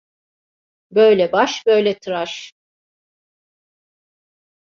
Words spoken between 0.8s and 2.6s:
Böyle baş böyle tıraş.